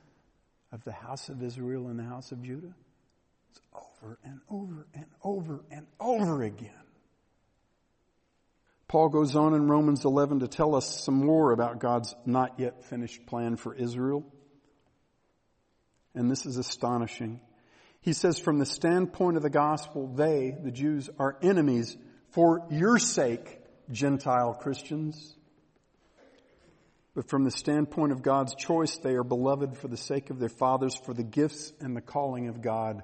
[0.71, 2.73] of the house of Israel and the house of Judah?
[3.49, 6.71] It's over and over and over and over again.
[8.91, 12.83] Paul goes on in Romans 11 to tell us some more about God's not yet
[12.83, 14.25] finished plan for Israel.
[16.13, 17.39] And this is astonishing.
[18.01, 21.95] He says, from the standpoint of the gospel, they, the Jews, are enemies
[22.31, 25.37] for your sake, Gentile Christians.
[27.15, 30.49] But from the standpoint of God's choice, they are beloved for the sake of their
[30.49, 33.03] fathers, for the gifts and the calling of God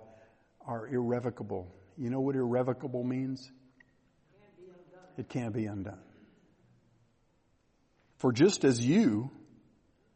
[0.66, 1.74] are irrevocable.
[1.98, 3.50] You know what irrevocable means?
[5.18, 6.00] It can't be undone.
[8.18, 9.32] For just as you,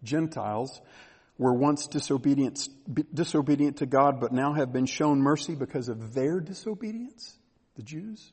[0.04, 0.82] Gentiles,
[1.38, 2.68] were once disobedient,
[3.14, 7.36] disobedient to God, but now have been shown mercy because of their disobedience,
[7.76, 8.32] the Jews,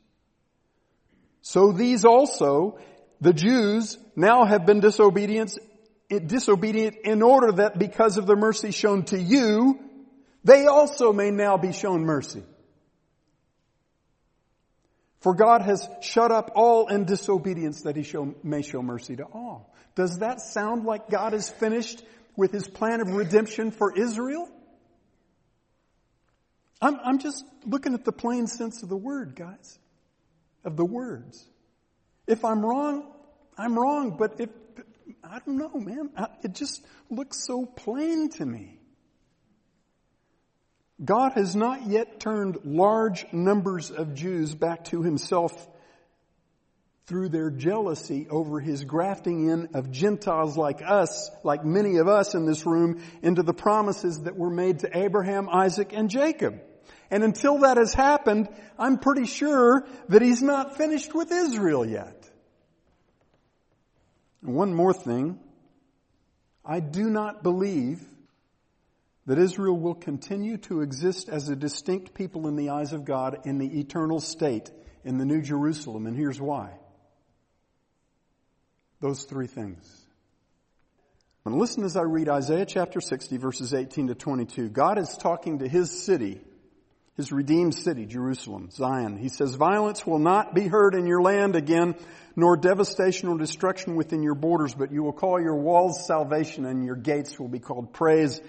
[1.49, 2.79] so these also,
[3.21, 5.57] the Jews now have been disobedient,
[6.09, 9.79] disobedient in order that because of the mercy shown to you,
[10.45, 12.43] they also may now be shown mercy.
[15.21, 19.25] For God has shut up all in disobedience that he show, may show mercy to
[19.25, 19.75] all.
[19.95, 22.03] Does that sound like God is finished
[22.37, 24.49] with his plan of redemption for Israel?
[26.81, 29.79] I'm, I'm just looking at the plain sense of the word, guys,
[30.65, 31.45] of the words.
[32.29, 33.11] If I'm wrong,
[33.57, 34.51] I'm wrong, but if,
[35.25, 36.11] I don't know, man.
[36.45, 38.78] It just looks so plain to me.
[41.05, 45.69] God has not yet turned large numbers of Jews back to himself
[47.07, 52.35] through their jealousy over his grafting in of Gentiles like us, like many of us
[52.35, 56.61] in this room, into the promises that were made to Abraham, Isaac, and Jacob.
[57.11, 62.29] And until that has happened, I'm pretty sure that he's not finished with Israel yet.
[64.43, 65.39] One more thing.
[66.65, 68.03] I do not believe
[69.29, 73.41] that Israel will continue to exist as a distinct people in the eyes of God
[73.45, 74.71] in the eternal state
[75.05, 76.07] in the New Jerusalem.
[76.07, 76.71] And here's why.
[79.01, 79.87] Those three things.
[81.45, 84.71] And listen as I read Isaiah chapter 60 verses 18 to 22.
[84.71, 86.41] God is talking to his city
[87.19, 89.17] his redeemed city, Jerusalem, Zion.
[89.17, 91.97] He says, violence will not be heard in your land again,
[92.37, 96.85] nor devastation or destruction within your borders, but you will call your walls salvation and
[96.85, 98.41] your gates will be called praise.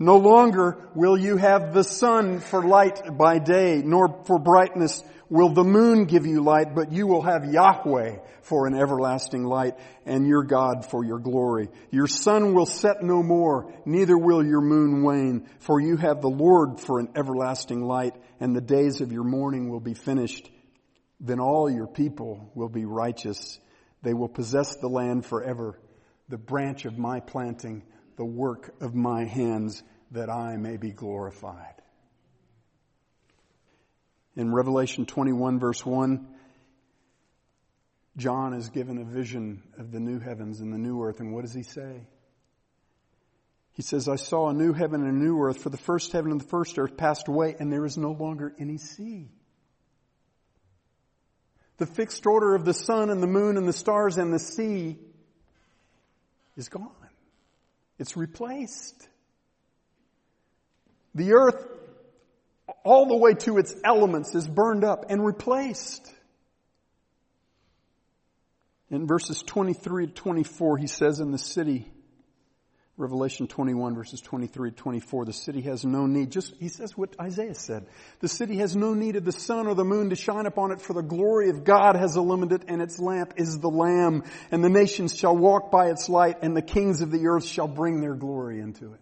[0.00, 5.48] No longer will you have the sun for light by day, nor for brightness will
[5.48, 10.26] the moon give you light, but you will have Yahweh for an everlasting light and
[10.26, 11.68] your God for your glory.
[11.90, 16.28] Your sun will set no more, neither will your moon wane, for you have the
[16.28, 20.50] Lord for an everlasting light and the days of your mourning will be finished.
[21.20, 23.58] Then all your people will be righteous.
[24.02, 25.78] They will possess the land forever,
[26.28, 27.82] the branch of my planting,
[28.16, 31.82] the work of my hands, that I may be glorified.
[34.36, 36.28] In Revelation 21 verse 1,
[38.16, 41.42] John is given a vision of the new heavens and the new earth, and what
[41.42, 42.06] does he say?
[43.72, 46.30] He says, I saw a new heaven and a new earth, for the first heaven
[46.30, 49.28] and the first earth passed away, and there is no longer any sea.
[51.76, 54.96] The fixed order of the sun and the moon and the stars and the sea
[56.56, 56.90] is gone.
[57.98, 59.08] It's replaced.
[61.14, 61.66] The earth
[62.86, 66.12] all the way to its elements is burned up and replaced.
[68.88, 71.90] In verses 23 to 24, he says in the city,
[72.98, 77.14] Revelation 21 verses 23 to 24, the city has no need, just, he says what
[77.20, 77.86] Isaiah said.
[78.20, 80.80] The city has no need of the sun or the moon to shine upon it,
[80.80, 84.22] for the glory of God has illumined it, and its lamp is the Lamb.
[84.50, 87.68] And the nations shall walk by its light, and the kings of the earth shall
[87.68, 89.00] bring their glory into it.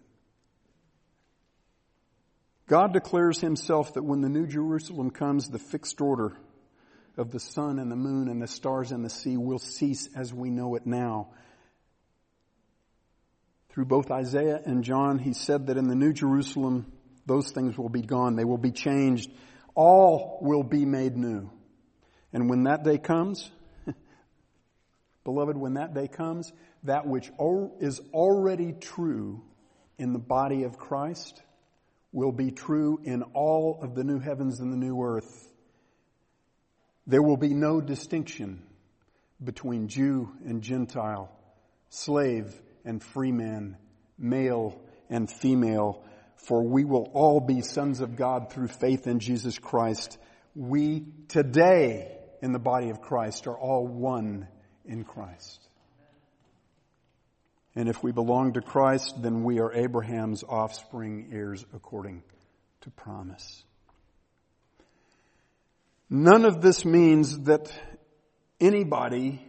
[2.67, 6.37] God declares himself that when the New Jerusalem comes, the fixed order
[7.17, 10.33] of the sun and the moon and the stars and the sea will cease as
[10.33, 11.29] we know it now
[13.75, 16.93] through both Isaiah and John, he said that in the New Jerusalem,
[17.27, 18.37] those things will be gone.
[18.37, 19.33] They will be changed.
[19.75, 21.51] All will be made new.
[22.33, 23.51] And when that day comes,
[25.25, 26.53] beloved, when that day comes,
[26.85, 27.33] that which
[27.81, 29.43] is already true
[29.99, 31.43] in the body of Christ
[32.15, 35.51] will be true in all of the new heavens and the new earth.
[37.09, 38.63] There will be no distinction
[39.43, 41.29] between Jew and Gentile,
[41.89, 42.55] slave
[42.85, 43.77] and free man,
[44.17, 46.05] male and female,
[46.37, 50.17] for we will all be sons of God through faith in Jesus Christ.
[50.55, 54.47] We today in the body of Christ are all one
[54.85, 55.64] in Christ.
[57.77, 62.23] And if we belong to Christ, then we are Abraham's offspring, heirs according
[62.83, 63.65] to promise.
[66.09, 67.73] None of this means that
[68.61, 69.45] anybody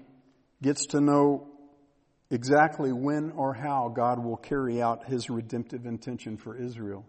[0.62, 1.48] gets to know
[2.32, 7.06] exactly when or how God will carry out his redemptive intention for Israel.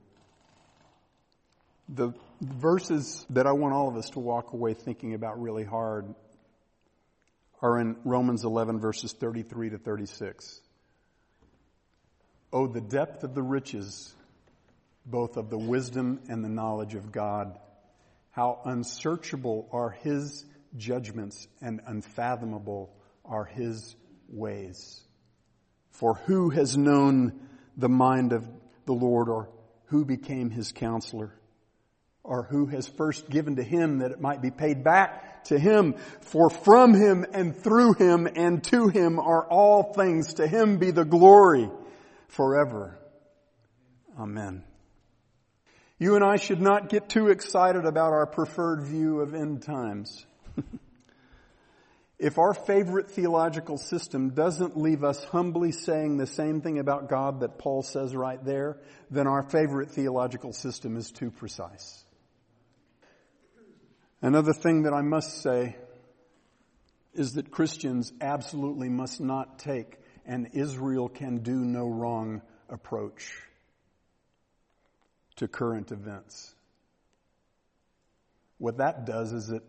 [1.88, 6.14] The verses that I want all of us to walk away thinking about really hard
[7.62, 10.60] are in Romans 11 verses 33 to 36.
[12.58, 14.14] Oh, the depth of the riches,
[15.04, 17.58] both of the wisdom and the knowledge of God.
[18.30, 22.96] How unsearchable are his judgments and unfathomable
[23.26, 23.94] are his
[24.30, 25.02] ways.
[25.90, 27.46] For who has known
[27.76, 28.48] the mind of
[28.86, 29.50] the Lord or
[29.88, 31.34] who became his counselor?
[32.24, 35.96] Or who has first given to him that it might be paid back to him?
[36.22, 40.32] For from him and through him and to him are all things.
[40.34, 41.68] To him be the glory
[42.28, 42.98] forever.
[44.18, 44.64] Amen.
[45.98, 50.26] You and I should not get too excited about our preferred view of end times.
[52.18, 57.40] If our favorite theological system doesn't leave us humbly saying the same thing about God
[57.40, 58.78] that Paul says right there,
[59.10, 62.04] then our favorite theological system is too precise.
[64.22, 65.76] Another thing that I must say
[67.12, 73.32] is that Christians absolutely must not take an Israel can do no wrong approach
[75.36, 76.54] to current events.
[78.58, 79.62] What that does is it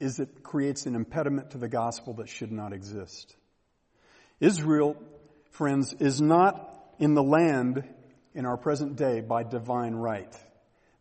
[0.00, 3.36] is it creates an impediment to the gospel that should not exist.
[4.40, 4.96] Israel,
[5.50, 7.84] friends, is not in the land
[8.34, 10.34] in our present day by divine right.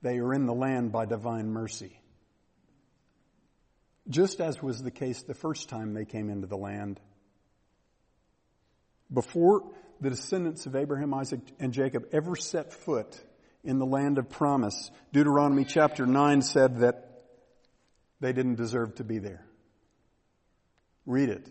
[0.01, 1.97] They are in the land by divine mercy.
[4.09, 6.99] Just as was the case the first time they came into the land.
[9.11, 9.63] Before
[10.01, 13.19] the descendants of Abraham, Isaac, and Jacob ever set foot
[13.63, 17.23] in the land of promise, Deuteronomy chapter 9 said that
[18.19, 19.45] they didn't deserve to be there.
[21.05, 21.49] Read it.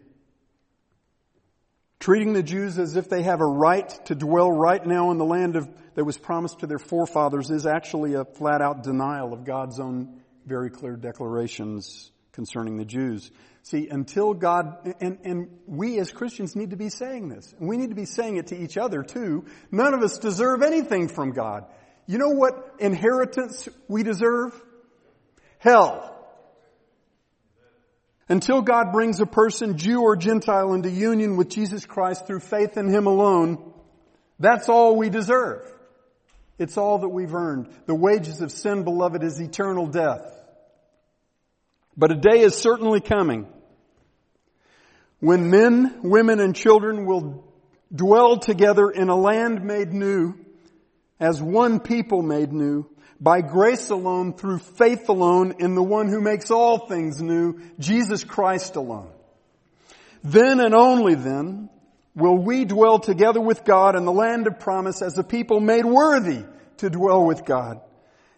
[1.99, 5.25] Treating the Jews as if they have a right to dwell right now in the
[5.25, 9.45] land of, that was promised to their forefathers is actually a flat out denial of
[9.45, 13.33] God's own very clear declarations concerning the Jews.
[13.65, 17.53] See, until God, and, and we as Christians need to be saying this.
[17.59, 19.45] And we need to be saying it to each other too.
[19.73, 21.65] None of us deserve anything from God.
[22.07, 24.55] You know what inheritance we deserve?
[25.59, 26.15] Hell.
[28.29, 32.77] Until God brings a person, Jew or Gentile, into union with Jesus Christ through faith
[32.77, 33.73] in Him alone,
[34.39, 35.69] that's all we deserve.
[36.57, 37.69] It's all that we've earned.
[37.87, 40.38] The wages of sin, beloved, is eternal death.
[41.99, 43.49] But a day is certainly coming
[45.19, 47.45] when men, women, and children will
[47.93, 50.35] dwell together in a land made new
[51.19, 52.87] as one people made new
[53.21, 58.23] by grace alone, through faith alone, in the one who makes all things new, Jesus
[58.23, 59.11] Christ alone.
[60.23, 61.69] Then and only then
[62.15, 65.85] will we dwell together with God in the land of promise as a people made
[65.85, 66.45] worthy
[66.77, 67.81] to dwell with God.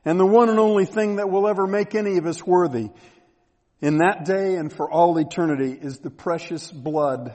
[0.02, 2.88] And the one and only thing that will ever make any of us worthy
[3.80, 7.34] in that day and for all eternity is the precious blood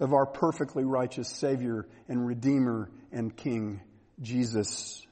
[0.00, 3.80] of our perfectly righteous Savior and Redeemer and King,
[4.20, 5.06] Jesus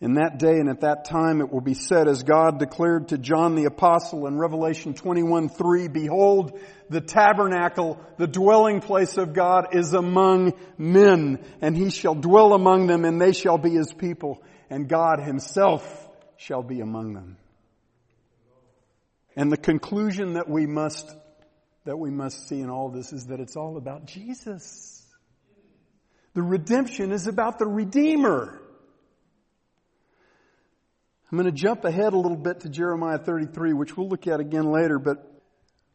[0.00, 3.18] In that day and at that time it will be said as God declared to
[3.18, 6.58] John the apostle in Revelation 21, 3, Behold,
[6.90, 12.88] the tabernacle, the dwelling place of God is among men, and he shall dwell among
[12.88, 17.36] them and they shall be his people, and God himself shall be among them.
[19.36, 21.14] And the conclusion that we must,
[21.84, 25.06] that we must see in all this is that it's all about Jesus.
[26.34, 28.60] The redemption is about the Redeemer.
[31.30, 34.40] I'm going to jump ahead a little bit to Jeremiah 33, which we'll look at
[34.40, 35.26] again later, but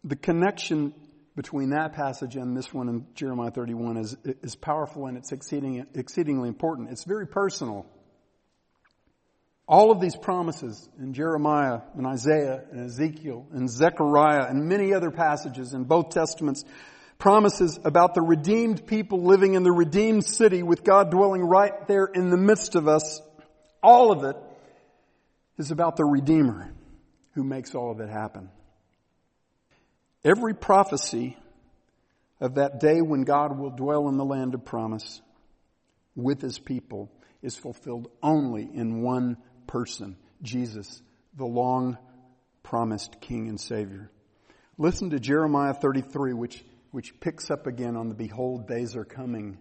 [0.03, 0.93] the connection
[1.35, 5.85] between that passage and this one in Jeremiah 31 is, is powerful and it's exceeding,
[5.93, 6.89] exceedingly important.
[6.89, 7.85] It's very personal.
[9.67, 15.11] All of these promises in Jeremiah and Isaiah and Ezekiel and Zechariah and many other
[15.11, 16.63] passages in both testaments
[17.19, 22.05] promises about the redeemed people living in the redeemed city with God dwelling right there
[22.05, 23.21] in the midst of us.
[23.83, 24.37] All of it
[25.57, 26.73] is about the Redeemer
[27.33, 28.49] who makes all of it happen.
[30.23, 31.37] Every prophecy
[32.39, 35.21] of that day when God will dwell in the land of promise
[36.15, 37.11] with his people
[37.41, 39.37] is fulfilled only in one
[39.67, 41.01] person, Jesus,
[41.35, 41.97] the long
[42.63, 44.11] promised King and Savior.
[44.77, 49.57] Listen to Jeremiah 33, which, which picks up again on the behold, days are coming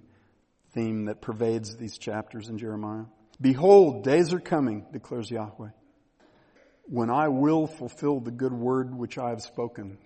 [0.73, 3.05] theme that pervades these chapters in Jeremiah.
[3.41, 5.71] Behold, days are coming, declares Yahweh
[6.89, 9.99] when I will fulfill the good word which I have spoken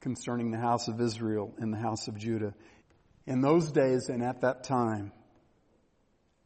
[0.00, 2.54] concerning the house of Israel and the house of Judah.
[3.26, 5.12] In those days and at that time,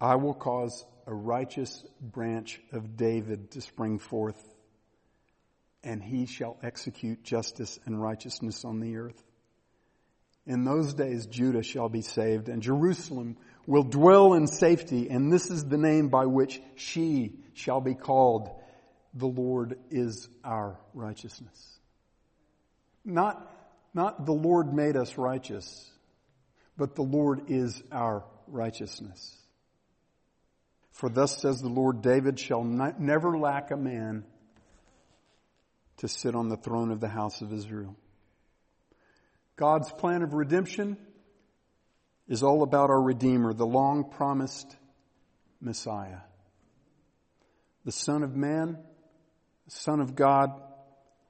[0.01, 4.37] I will cause a righteous branch of David to spring forth,
[5.83, 9.21] and he shall execute justice and righteousness on the earth.
[10.47, 15.51] In those days, Judah shall be saved, and Jerusalem will dwell in safety, and this
[15.51, 18.51] is the name by which she shall be called
[19.15, 21.79] the Lord is our righteousness.
[23.03, 23.51] Not,
[23.95, 25.91] not the Lord made us righteous,
[26.77, 29.38] but the Lord is our righteousness.
[30.99, 34.25] For thus says the Lord, David shall not, never lack a man
[35.99, 37.97] to sit on the throne of the house of Israel.
[39.57, 40.97] God's plan of redemption
[42.29, 44.77] is all about our Redeemer, the long promised
[45.61, 46.21] Messiah.
[47.85, 48.79] The Son of Man
[49.69, 50.51] the Son of God,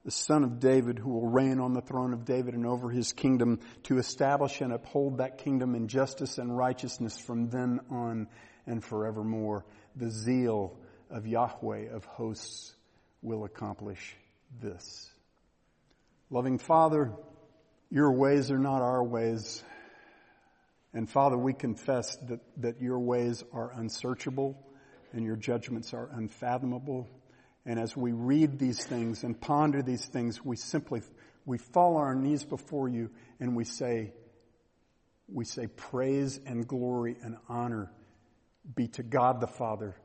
[0.05, 3.11] the Son of David, who will reign on the throne of David and over his
[3.11, 8.29] kingdom to establish and uphold that kingdom in justice and righteousness from then on
[8.69, 9.65] and forevermore.
[9.95, 10.77] The zeal
[11.09, 12.73] of Yahweh of hosts
[13.21, 14.15] will accomplish
[14.61, 15.09] this.
[16.29, 17.11] Loving Father,
[17.89, 19.63] your ways are not our ways.
[20.93, 24.55] And Father, we confess that, that your ways are unsearchable
[25.11, 27.07] and your judgments are unfathomable.
[27.65, 31.01] And as we read these things and ponder these things, we simply,
[31.45, 33.09] we fall on our knees before you
[33.39, 34.13] and we say,
[35.27, 37.91] we say praise and glory and honor
[38.75, 39.95] be to God the Father,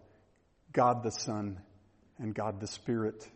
[0.73, 1.61] God the Son,
[2.19, 3.29] and God the Spirit.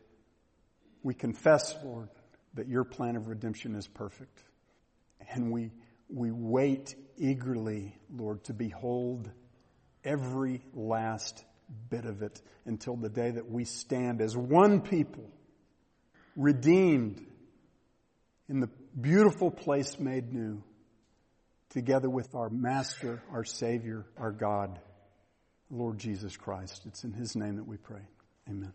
[1.02, 2.08] We confess, Lord,
[2.54, 4.42] that your plan of redemption is perfect.
[5.30, 5.70] And we,
[6.08, 9.30] we wait eagerly, Lord, to behold
[10.04, 11.44] every last
[11.90, 15.30] bit of it until the day that we stand as one people,
[16.36, 17.24] redeemed
[18.48, 20.62] in the beautiful place made new,
[21.70, 24.80] together with our Master, our Savior, our God,
[25.70, 26.82] Lord Jesus Christ.
[26.86, 28.02] It's in His name that we pray.
[28.48, 28.72] Amen.